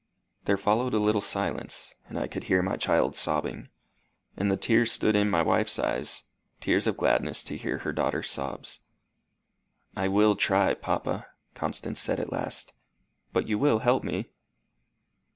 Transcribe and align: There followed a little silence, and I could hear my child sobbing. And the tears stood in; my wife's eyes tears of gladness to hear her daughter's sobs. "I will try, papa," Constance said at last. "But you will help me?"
There 0.45 0.57
followed 0.57 0.95
a 0.95 0.97
little 0.97 1.21
silence, 1.21 1.93
and 2.09 2.17
I 2.17 2.25
could 2.25 2.45
hear 2.45 2.63
my 2.63 2.75
child 2.75 3.15
sobbing. 3.15 3.69
And 4.35 4.49
the 4.49 4.57
tears 4.57 4.91
stood 4.91 5.15
in; 5.15 5.29
my 5.29 5.43
wife's 5.43 5.77
eyes 5.77 6.23
tears 6.59 6.87
of 6.87 6.97
gladness 6.97 7.43
to 7.43 7.55
hear 7.55 7.77
her 7.77 7.93
daughter's 7.93 8.27
sobs. 8.27 8.79
"I 9.95 10.07
will 10.07 10.35
try, 10.35 10.73
papa," 10.73 11.27
Constance 11.53 11.99
said 12.01 12.19
at 12.19 12.31
last. 12.31 12.73
"But 13.31 13.47
you 13.47 13.59
will 13.59 13.77
help 13.85 14.03
me?" 14.03 14.25